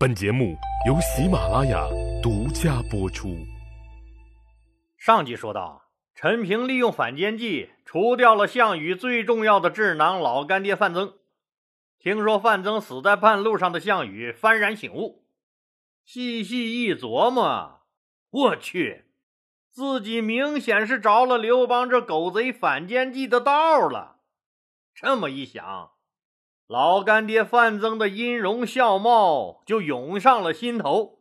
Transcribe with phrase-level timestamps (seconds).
[0.00, 0.56] 本节目
[0.86, 1.86] 由喜马拉雅
[2.22, 3.36] 独家播出。
[4.96, 11.18] 上集说到，陈平利用反间计除掉了项羽最重要的智囊老干爹范增。
[11.98, 15.26] 听说范增死在半路上的项羽幡然醒悟，
[16.06, 17.80] 细细一琢磨，
[18.30, 19.04] 我去，
[19.70, 24.20] 自己明显是着了刘邦这狗贼反间计的道了。
[24.94, 25.90] 这么一想。
[26.70, 31.18] 老干爹范增的音容笑貌就涌上了心头，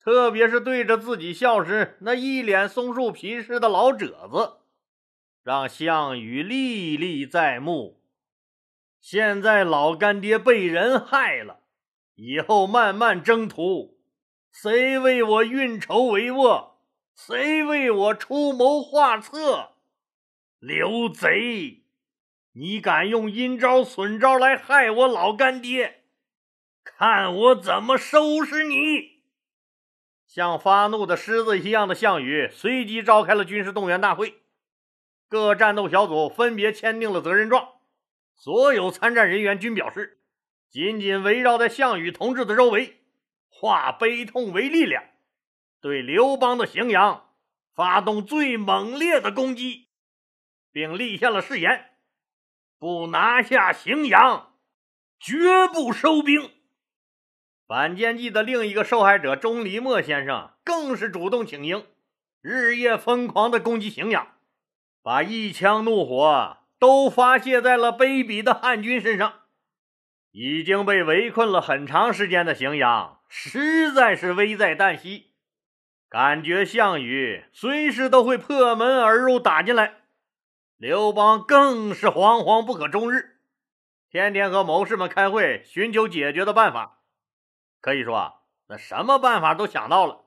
[0.00, 4.60] 特别是对着自己笑时那一脸松树皮似的老褶子，
[5.42, 8.00] 让项羽历历在目。
[9.02, 11.60] 现在老干爹被人害了，
[12.14, 13.98] 以后漫漫征途，
[14.50, 16.70] 谁为我运筹帷幄？
[17.14, 19.72] 谁为我出谋划策？
[20.58, 21.83] 刘贼！
[22.56, 26.04] 你敢用阴招损招来害我老干爹，
[26.84, 29.24] 看我怎么收拾你！
[30.24, 34.42] 像发怒的狮子一样的项羽随即召开了军事动员大会，
[35.28, 37.72] 各战斗小组分别签订了责任状，
[38.36, 40.20] 所有参战人员均表示，
[40.70, 43.00] 紧紧围绕在项羽同志的周围，
[43.48, 45.02] 化悲痛为力量，
[45.80, 47.30] 对刘邦的荥阳
[47.74, 49.88] 发动最猛烈的攻击，
[50.70, 51.93] 并立下了誓言。
[52.84, 54.52] 不拿下荥阳，
[55.18, 56.50] 绝不收兵。
[57.66, 61.86] 反间计的另一个受害者钟离墨先生更是主动请缨，
[62.42, 64.34] 日夜疯狂的攻击荥阳，
[65.02, 69.32] 把一腔怒火都发泄在了卑鄙的汉军身上。
[70.32, 75.30] 已经被围困了很长时间的荥阳，实在是危在旦夕，
[76.10, 80.03] 感觉项羽随时都会破门而入，打进来。
[80.84, 83.40] 刘邦更是惶惶不可终日，
[84.10, 87.00] 天天和谋士们开会，寻求解决的办法。
[87.80, 88.34] 可以说啊，
[88.66, 90.26] 那什么办法都想到了，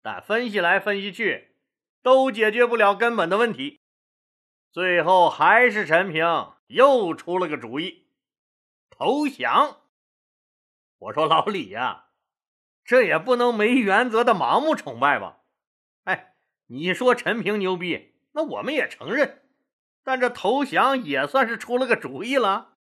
[0.00, 1.54] 但分析来分析去，
[2.02, 3.78] 都解决不了根本的问题。
[4.72, 6.24] 最后还是陈平
[6.68, 8.06] 又出了个主意，
[8.88, 9.82] 投降。
[10.96, 12.06] 我说老李呀，
[12.86, 15.40] 这也不能没原则的盲目崇拜吧？
[16.04, 16.36] 哎，
[16.68, 19.42] 你说陈平牛逼，那我们也承认。
[20.02, 22.74] 但这投降也算是出了个主意了，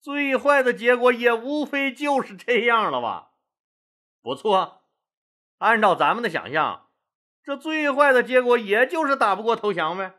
[0.00, 3.30] 最坏的结果也无非就是这样了吧？
[4.20, 4.82] 不错，
[5.58, 6.88] 按照咱们的想象，
[7.42, 10.14] 这最坏的结果也就是打不过投降呗。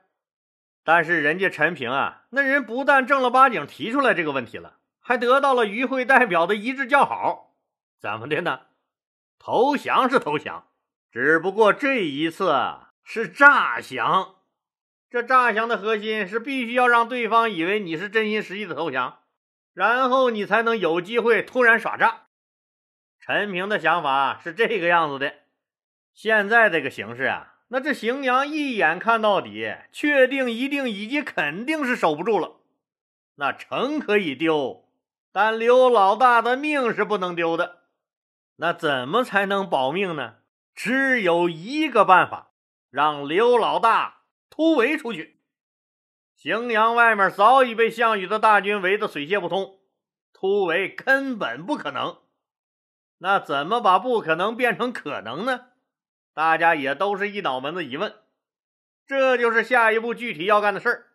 [0.83, 7.55] 但是人家陈平啊，那人不但正儿八经提出来这个问题了，还得到了与会代表的一致叫好。
[7.99, 8.61] 怎么的呢？
[9.39, 10.67] 投降是投降，
[11.11, 12.53] 只不过这一次
[13.03, 14.35] 是诈降。
[15.13, 19.19] 这诈降的核心是必须要让对方以为你是真心实意的投降，
[19.71, 22.23] 然后你才能有机会突然耍诈。
[23.19, 25.35] 陈平的想法是这个样子的：
[26.15, 32.61] 现在这个形势啊，那这荥阳一眼看到底，确定、一定以及肯定是守不住了。
[33.35, 34.89] 那城可以丢，
[35.31, 37.83] 但刘老大的命是不能丢的。
[38.55, 40.37] 那怎么才能保命呢？
[40.73, 42.53] 只有一个办法，
[42.89, 44.22] 让刘老大。
[44.55, 45.39] 突围出去，
[46.37, 49.79] 荥阳外面早已被项羽的大军围得水泄不通，
[50.31, 52.19] 突围根本不可能。
[53.17, 55.69] 那怎么把不可能变成可能呢？
[56.35, 58.13] 大家也都是一脑门子疑问。
[59.07, 61.07] 这就是下一步具体要干的事儿。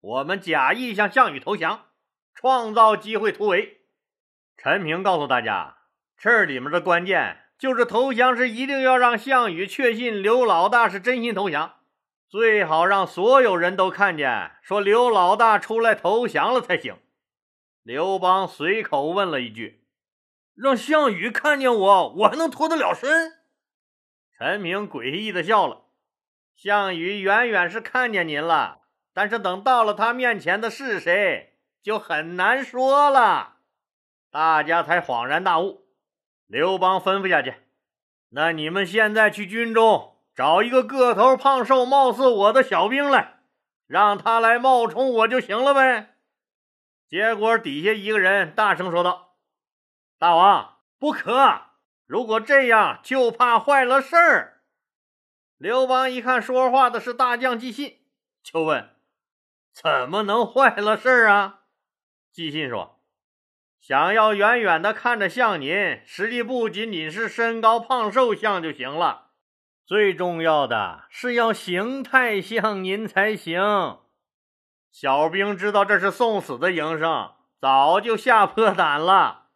[0.00, 1.86] 我们假意向项羽投降，
[2.32, 3.80] 创造机会突围。
[4.56, 5.78] 陈平告诉大家，
[6.16, 11.77] 这里面的关键就是投降时一定要让项羽确信刘老大是真心投降。
[12.28, 16.98] 最好让所有人都看见，说刘老大出来投降了才行。
[17.82, 19.86] 刘邦随口问了一句
[20.54, 23.38] ：“让项羽看见我，我还能脱得了身？”
[24.36, 25.86] 陈平诡异的笑了
[26.54, 28.82] ：“项羽远远是看见您了，
[29.14, 33.56] 但是等到了他面前的是谁，就很难说了。”
[34.30, 35.86] 大家才恍然大悟。
[36.46, 37.54] 刘邦吩咐下去
[38.28, 43.40] ：“那你们现在去军中。”找一个个头胖瘦、貌似我的小兵来，
[43.88, 46.14] 让他来冒充我就行了呗。
[47.08, 49.34] 结果底下一个人大声说道
[50.16, 51.62] ：“大王不可！
[52.06, 54.62] 如果这样，就怕坏了事儿。”
[55.58, 57.98] 刘邦一看说话的是大将纪信，
[58.40, 58.90] 就问
[59.74, 61.62] ：“怎么能坏了事儿啊？”
[62.30, 63.00] 纪信说
[63.82, 69.24] ：“想要远远的看着像您，实际不仅仅是身高胖瘦像就行了。”
[69.88, 73.62] 最重要的是要形态像您才行。
[74.90, 79.46] 小兵知道这是送死的营生，早就吓破胆了。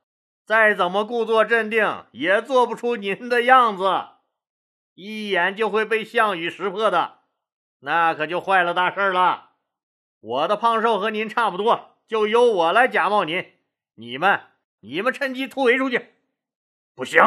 [0.47, 4.05] 再怎么故作镇定，也做不出您的样子，
[4.95, 7.19] 一眼就会被项羽识破的，
[7.81, 9.51] 那可就坏了大事了。
[10.21, 13.53] 我的胖瘦和您差不多，就由我来假冒您，
[13.97, 14.41] 你们
[14.81, 16.15] 你们趁机突围出去。
[16.95, 17.21] 不行，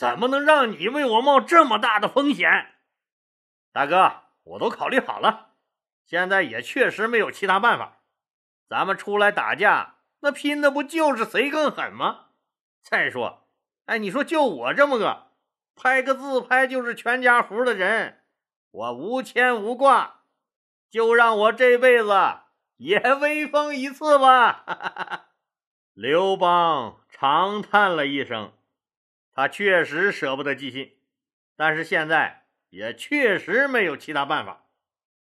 [0.00, 2.48] 怎么能让你为我冒这么大的风险？
[3.70, 5.50] 大哥，我都考虑好了，
[6.06, 7.98] 现在也确实没有其他办法，
[8.66, 9.96] 咱们出来打架。
[10.20, 12.28] 那拼的不就是谁更狠吗？
[12.82, 13.46] 再说，
[13.84, 15.32] 哎，你说就我这么个
[15.76, 18.22] 拍个自拍就是全家福的人，
[18.70, 20.22] 我无牵无挂，
[20.88, 22.18] 就让我这辈子
[22.78, 24.64] 也威风一次吧！
[25.92, 28.54] 刘邦长叹了一声，
[29.40, 30.98] 他确实舍不得纪信，
[31.56, 34.66] 但是现在也确实没有其他办法。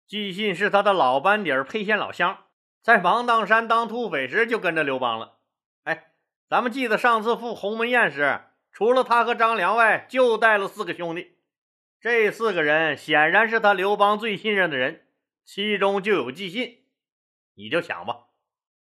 [0.06, 2.44] 纪信是他的老班底儿，沛县老乡。
[2.80, 5.40] 在芒砀山当土匪时就跟着刘邦了。
[5.82, 6.12] 哎，
[6.48, 8.40] 咱们记得上次赴鸿门宴时，
[8.72, 11.36] 除了他和张良外，就带了四个兄弟。
[12.00, 15.08] 这四个人显然是他刘邦最信任的人，
[15.44, 16.86] 其中就有纪信。
[17.54, 18.28] 你就想吧，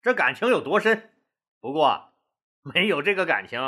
[0.02, 1.12] 这感情有多深？
[1.60, 2.14] 不过
[2.62, 3.60] 没有这个感情，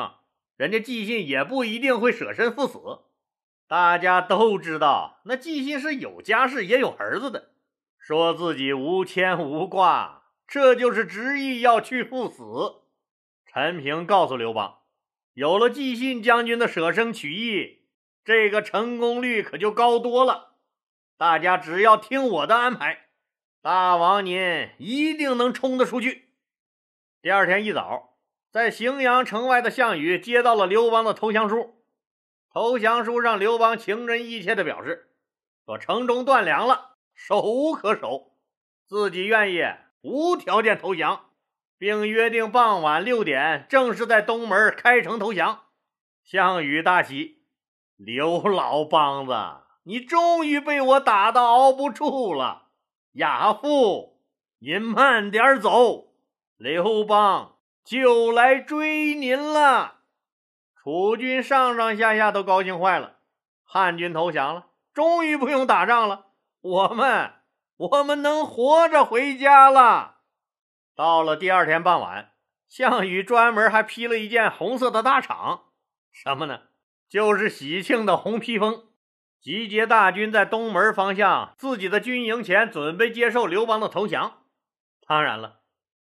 [0.63, 2.79] 人家纪信也不一定会舍身赴死。
[3.67, 7.51] 大家都知道，那纪信是有家室也有儿子的，
[7.99, 10.23] 说自己无牵无挂。
[10.47, 12.83] 这就是执意要去赴死。
[13.45, 14.79] 陈平告诉刘邦，
[15.35, 17.89] 有了纪信将军的舍生取义，
[18.25, 20.59] 这个成功率可就高多了。
[21.17, 23.07] 大家只要听我的安排，
[23.61, 26.29] 大王您一定能冲得出去。
[27.21, 28.12] 第二天一早，
[28.53, 31.83] 在荥阳城外的项羽接到了刘邦的投降书。
[32.53, 35.09] 投降书上，刘邦情真意切地表示，
[35.65, 38.33] 说城中断粮了，守无可守，
[38.87, 39.65] 自己愿意。
[40.03, 41.31] 无条件投降，
[41.79, 45.63] 并约定傍晚六点正式在东门开城投降。
[46.23, 47.45] 项羽大喜，
[47.97, 52.65] 刘老梆子，你终于被我打到熬不住了。
[53.13, 54.21] 亚父，
[54.59, 56.13] 您慢点走，
[56.59, 57.52] 刘邦
[57.85, 60.01] 就来追您了。
[60.75, 63.19] 楚军上上下下都高兴坏了，
[63.65, 66.27] 汉军投降了，终于不用打仗了，
[66.61, 67.35] 我们。
[67.79, 70.19] 我们能活着回家了。
[70.95, 72.33] 到了第二天傍晚，
[72.69, 75.63] 项羽专门还披了一件红色的大氅，
[76.13, 76.61] 什么呢？
[77.09, 78.87] 就是喜庆的红披风。
[79.41, 84.45] 集结大军在东门方向自己的军营前，准备接受刘邦的投降。
[85.09, 85.62] 当然了，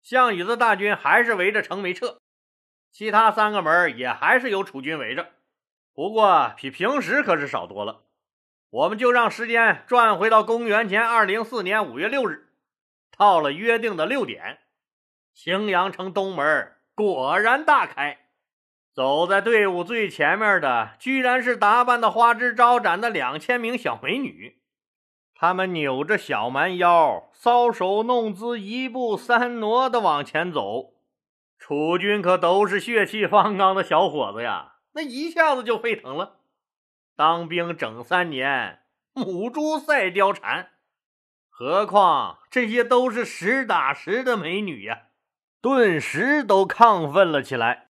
[0.04, 2.18] 项羽的大军还是围着城没撤，
[2.92, 5.30] 其他三个门也还是有楚军围着，
[5.94, 8.02] 不过比平时可是少多了。
[8.68, 12.50] 我们就让时间转回到公元前二零四年五月六日，
[13.16, 14.58] 到了约定的六点，
[15.34, 18.18] 荥阳城东门果然大开。
[18.92, 24.60] 走在队伍最前面的，居然是打扮的花枝招展的两千名小美女。
[25.36, 30.94] 他们扭着小蛮腰，搔首弄姿，一步三挪的往前走。
[31.58, 36.36] 楚军可都是血气方刚的小伙子呀，那一下子就沸腾了。
[37.16, 38.80] 当兵整三年，
[39.12, 40.70] 母猪赛貂蝉，
[41.48, 45.02] 何况这些都是实打实的美女呀！
[45.60, 47.88] 顿时都亢奋了起来。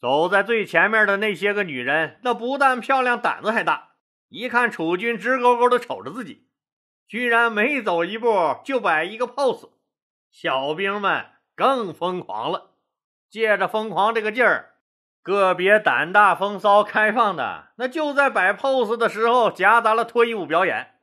[0.00, 3.92] 走在最前面的那些个女人，那不但漂亮，胆子还大。
[4.28, 6.46] 一看楚军直勾勾的瞅着自己，
[7.06, 9.70] 居然每走一步就摆一个 pose。
[10.30, 12.70] 小兵们更疯狂了，
[13.30, 14.70] 借着疯狂这个劲儿。
[15.22, 20.96] 个别胆大风骚、开放的，那就在摆 pose 的时候夹杂了脱衣舞表演，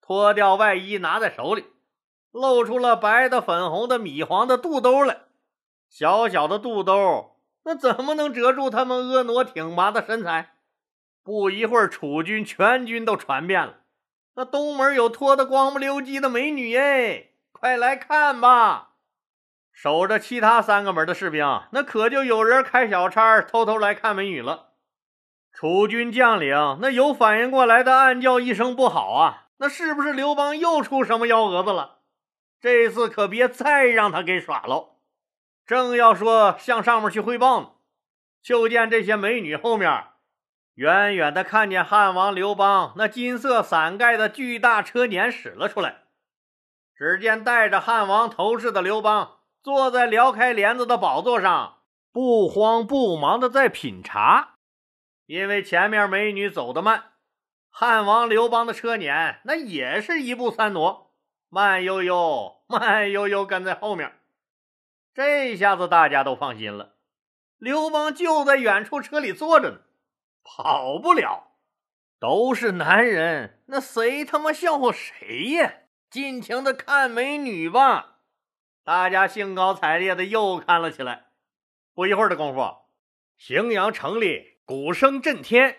[0.00, 1.64] 脱掉外衣拿在手里，
[2.30, 5.22] 露出了白的、粉红的、米黄的肚兜来。
[5.88, 10.54] 小小的肚兜，那怎么能遮住他们婀娜挺拔的身材？
[11.24, 13.78] 不一会儿，楚军全军都传遍了。
[14.36, 18.90] 那东门有脱得光不溜叽的美女哎，快来看吧！
[19.72, 24.70] 守着其他三个门的士兵，那可就有人开小差，偷偷来看美女了。
[25.52, 29.48] 楚军将领那有反应过来的，暗叫一声不好啊！
[29.58, 31.98] 那是不是刘邦又出什么幺蛾子了？
[32.60, 34.96] 这次可别再让他给耍喽！
[35.64, 37.70] 正要说向上面去汇报呢，
[38.42, 40.04] 就见这些美女后面，
[40.74, 46.04] 远远的看见汉王刘邦那金色伞盖的巨大车辇驶了出来。
[46.94, 49.38] 只见戴着汉王头饰的刘邦。
[49.64, 51.78] 坐在撩开帘子的宝座上，
[52.12, 54.56] 不慌不忙的在品茶。
[55.24, 57.12] 因为前面美女走得慢，
[57.70, 61.14] 汉王刘邦的车辇那也是一步三挪，
[61.48, 64.20] 慢悠悠、 慢悠悠跟在后面。
[65.14, 66.96] 这下子大家都放心了，
[67.56, 69.78] 刘邦就在远处车里坐着呢，
[70.44, 71.54] 跑不了。
[72.20, 75.72] 都是男人，那谁他妈笑话谁呀？
[76.08, 78.18] 尽情的看美女吧！
[78.84, 81.24] 大家兴高采烈的又看了起来。
[81.92, 82.60] 不一会儿的功夫，
[83.38, 85.76] 荥阳城里鼓声震天，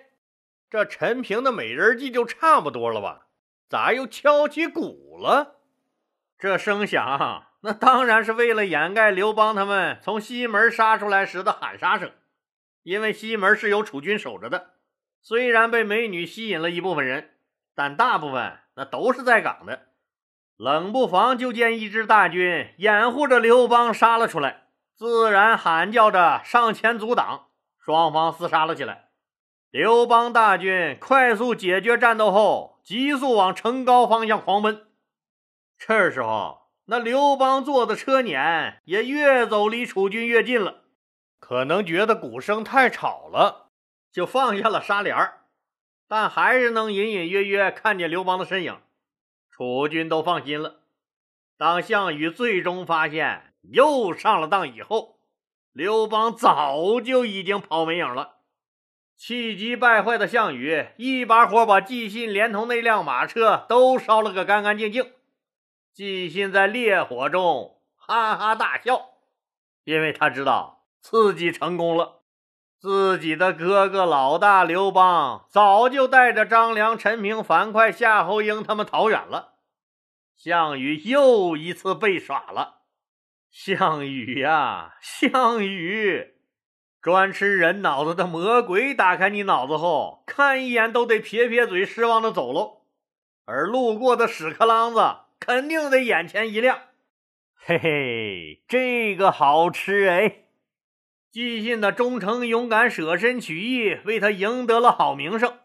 [0.69, 3.27] 这陈平的美人计就差不多了吧？
[3.69, 5.61] 咋又敲起鼓了？
[6.37, 12.11] 这声响，那当然是为了掩盖刘邦他们从西门杀出来时的喊杀声，
[12.85, 14.75] 因为西门是有楚军守着的。
[15.19, 17.31] 虽然被美女吸引了一部分人，
[17.73, 19.87] 但大部分那都是在岗的。
[20.55, 27.47] 冷不防就见一支大军掩护着刘邦杀了出来，自然喊叫着上前阻挡，
[27.83, 29.09] 双方厮杀了起来。
[29.71, 34.87] 刘邦大军快速解决战斗后，急速往城高方向狂奔。
[35.79, 40.83] 这时候，那刘邦坐的车辇也越走离楚军越近了，
[41.47, 43.69] 可能觉得鼓声太吵了。
[44.11, 45.15] 就放下了纱帘
[46.07, 48.81] 但还是能隐隐约约看见刘邦的身影。
[49.51, 50.79] 楚军都放心了。
[51.55, 55.19] 当项羽最终发现又上了当以后，
[55.71, 58.37] 刘邦早就已经跑没影了。
[59.15, 65.13] 气急败坏的项羽一把火把纪信连同那辆马车都烧了个干干净净。
[65.93, 69.09] 纪信在烈火中哈哈大笑，
[69.83, 70.74] 因为他知道
[71.07, 72.23] 自己成功了。
[72.79, 79.53] 自己的哥哥老大刘邦早就带着张良、陈平、樊哙、夏侯婴他们逃远了，
[80.35, 82.81] 项羽又一次被耍了。
[83.51, 86.33] 项羽呀，项羽，
[86.99, 92.81] 专吃人脑子的魔鬼，打开你脑子后，看一眼都得撇撇嘴，失望的走喽。
[93.45, 96.79] 而路过的屎壳郎子肯定得眼前一亮，
[97.53, 100.44] 嘿嘿，这个好吃哎。
[101.35, 105.57] 纪信的忠诚勇敢、舍身取义，为他赢得了好名声。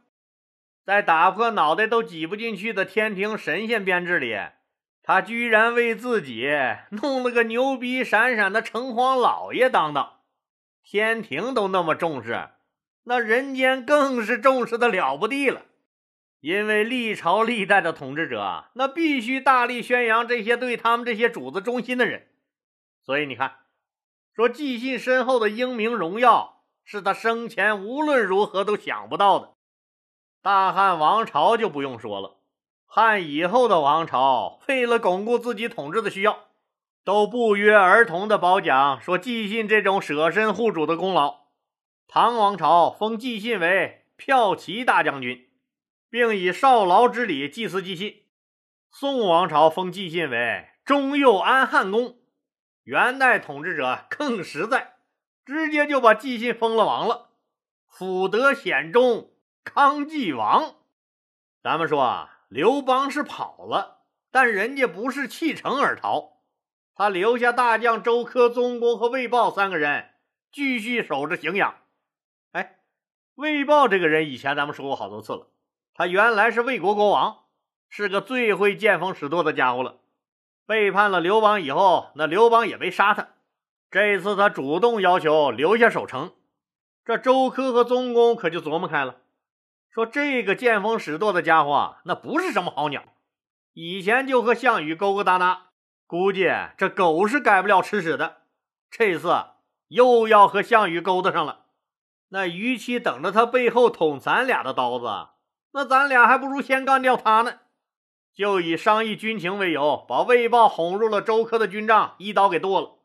[0.84, 4.36] 在打破脑袋都挤不进去的天庭神仙编制里，
[5.00, 6.50] 他居然为自己
[6.90, 10.14] 弄了个牛逼闪闪的城隍老爷当当。
[10.82, 12.48] 天庭都那么重视，
[13.04, 15.66] 那人间更是重视的了不地了。
[16.40, 22.26] 因为历朝历代的统治者，那必须大力宣扬这些对他们这些主子忠心的人。
[23.00, 23.59] 所以你看。
[24.34, 29.54] 说纪信身后的英名荣耀是他生前无论如何都想不到的。
[30.42, 32.38] 大汉王朝就不用说了，
[32.86, 36.48] 汉以后的王朝为了巩固自己统治的需要，
[37.04, 41.40] 都不约而同的褒奖说纪信这种舍身护主的功劳。
[42.08, 45.48] 唐王朝封纪信为骠骑大将军，
[46.08, 48.22] 并以少劳之礼祭祀纪信。
[48.90, 52.19] 宋王朝封纪信为中右安汉公。
[52.90, 54.94] 元代统治者更实在，
[55.46, 57.28] 直接就把纪信封了王了，
[57.86, 59.30] 辅德显忠，
[59.62, 60.74] 康纪王。
[61.62, 63.98] 咱们说啊，刘邦是跑了，
[64.32, 66.40] 但人家不是弃城而逃，
[66.96, 70.10] 他留下大将周柯、宗公和魏豹三个人
[70.50, 71.76] 继续守着荥阳。
[72.50, 72.80] 哎，
[73.36, 75.46] 魏豹这个人以前咱们说过好多次了，
[75.94, 77.44] 他原来是魏国国王，
[77.88, 80.00] 是个最会见风使舵的家伙了。
[80.70, 83.30] 背叛了刘邦以后，那刘邦也没杀他。
[83.90, 86.32] 这次他主动要求留下守城，
[87.04, 89.16] 这周柯和宗公可就琢磨开了，
[89.90, 93.02] 说这个见风使舵的家伙那不是什么好鸟，
[93.72, 95.70] 以前就和项羽勾勾搭搭，
[96.06, 96.48] 估计
[96.78, 98.42] 这狗是改不了吃屎的。
[98.92, 99.46] 这次
[99.88, 101.64] 又要和项羽勾搭上了，
[102.28, 105.30] 那与其等着他背后捅咱俩的刀子，
[105.72, 107.58] 那咱俩还不如先干掉他呢。
[108.34, 112.98] 就以商议军情为由，把魏豹哄入了周柯的军帐，一刀给剁了。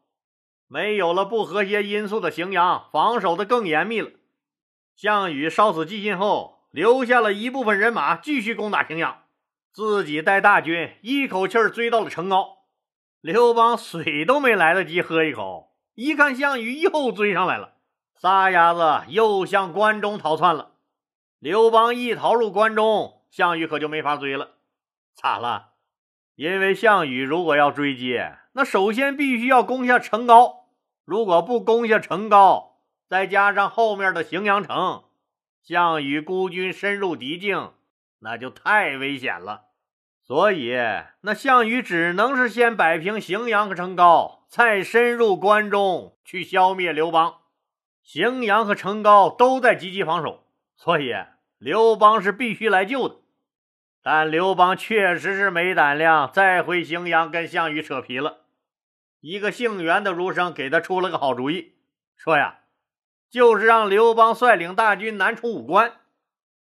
[0.68, 4.10] 没有了不和谐因素的荥阳，防守的更严密了。
[4.96, 9.24] 项羽烧死纪信后，留下了一部分人马继续攻打荥阳，
[9.74, 12.60] 自己带大军一口气追到了城高。
[13.22, 17.74] 刘邦水都没来得及喝一口，一看项羽又追上来了，
[18.16, 20.72] 撒丫子又向关中逃窜了。
[21.40, 24.55] 刘邦一逃入关中，项羽可就没法追了。
[25.16, 25.70] 咋了？
[26.36, 28.20] 因为项羽如果要追击，
[28.52, 30.68] 那首先必须要攻下城高。
[31.06, 35.06] 如果不攻下城高，再加上后面的荥阳城，
[35.64, 37.72] 项羽孤军深入敌境，
[38.20, 39.68] 那就太危险了。
[40.22, 40.76] 所以，
[41.22, 47.42] 那项羽只能是先摆平荥阳和城高，再深入关中去消灭刘邦。
[48.04, 50.44] 荥阳和城高都在积极防守，
[50.76, 51.14] 所以
[51.58, 53.16] 刘邦是必须来救的。
[54.08, 58.42] 但刘邦确实是没胆量再回荥阳跟项羽扯皮了。
[59.20, 61.74] 一个姓袁的儒生给他出了个好主意，
[62.16, 62.60] 说呀
[63.32, 65.94] ：“就是让刘邦率领大军南出武关，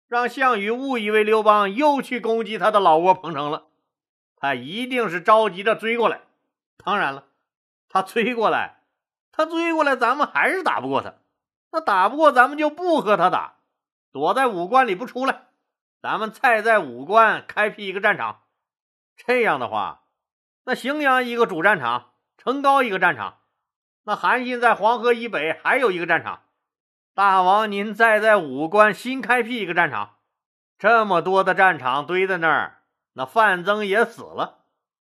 [0.07, 3.63] 让项羽误以为刘邦又去攻击他的老窝彭城了。
[4.35, 6.21] 他一定是着急着追过来。
[6.77, 7.23] 当然了，
[7.89, 8.83] 他追过来，
[9.31, 11.15] 他追过来，咱们还是打不过他。
[11.71, 13.55] 那打不过，咱们就不和他打，
[14.11, 15.47] 躲在武关里不出来。
[16.01, 18.41] 咱们再在武关开辟一个战场。
[19.15, 20.01] 这样的话，
[20.65, 23.37] 那荥阳一个主战场，成高一个战场，
[24.05, 26.41] 那韩信在黄河以北还有一个战场。
[27.13, 30.15] 大王您再在武关新开辟一个战场，
[30.79, 32.79] 这么多的战场堆在那儿。
[33.13, 34.63] 那范增也死了，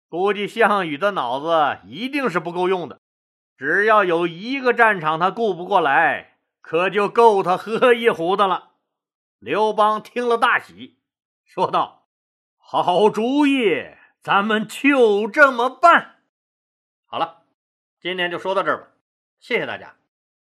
[0.08, 3.00] 估计项羽的脑子一定是不够用的。
[3.58, 8.75] 只要有一个战场他顾不过来，可就够他喝一壶的了。
[9.46, 10.98] 刘邦听了大喜，
[11.44, 12.08] 说道
[12.58, 16.24] ：“好主意，咱们就这么办。”
[17.06, 17.44] 好了，
[18.00, 18.88] 今天就说到这儿吧，
[19.40, 19.98] 谢谢大家。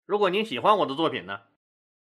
[0.06, 1.40] 如果您喜欢我的作品呢，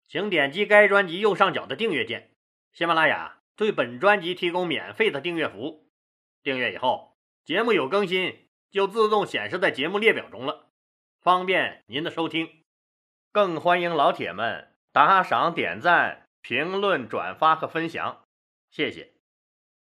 [0.06, 2.30] 请点击该专辑右上角的订阅键。
[2.72, 3.40] 喜马拉雅。
[3.56, 5.88] 对本专辑提供免费的订阅服务，
[6.44, 10.70] 订阅以后，节目有更新就自动显示在节目列表中了，
[11.20, 12.64] 方便您的收听。
[13.32, 18.26] 更欢迎老铁们打赏、点赞、评论、转发和分享，
[18.68, 19.13] 谢谢。